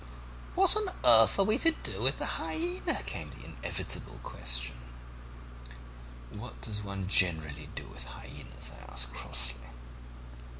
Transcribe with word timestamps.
"'What 0.55 0.75
on 0.75 0.89
earth 1.05 1.37
are 1.37 1.45
we 1.45 1.59
to 1.59 1.69
do 1.69 2.01
with 2.01 2.17
the 2.17 2.25
hyaena?' 2.25 3.03
came 3.03 3.29
the 3.29 3.45
inevitable 3.45 4.19
question. 4.23 4.75
"'What 6.31 6.59
does 6.61 6.81
one 6.81 7.07
generally 7.07 7.69
do 7.75 7.85
with 7.85 8.05
hyaenas?' 8.05 8.71
I 8.71 8.91
asked 8.91 9.13
crossly. 9.13 9.59